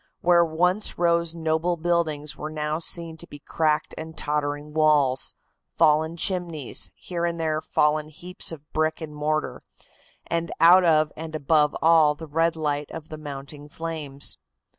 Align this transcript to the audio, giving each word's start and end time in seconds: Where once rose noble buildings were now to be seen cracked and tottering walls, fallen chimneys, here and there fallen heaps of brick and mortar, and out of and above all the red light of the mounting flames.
Where 0.21 0.43
once 0.43 0.97
rose 0.97 1.35
noble 1.35 1.77
buildings 1.77 2.35
were 2.35 2.49
now 2.49 2.79
to 2.79 3.27
be 3.29 3.37
seen 3.37 3.39
cracked 3.45 3.93
and 3.99 4.17
tottering 4.17 4.73
walls, 4.73 5.35
fallen 5.75 6.17
chimneys, 6.17 6.89
here 6.95 7.23
and 7.23 7.39
there 7.39 7.61
fallen 7.61 8.09
heaps 8.09 8.51
of 8.51 8.67
brick 8.73 8.99
and 8.99 9.13
mortar, 9.13 9.61
and 10.25 10.51
out 10.59 10.83
of 10.85 11.11
and 11.15 11.35
above 11.35 11.75
all 11.83 12.15
the 12.15 12.25
red 12.25 12.55
light 12.55 12.89
of 12.89 13.09
the 13.09 13.17
mounting 13.19 13.69
flames. 13.69 14.39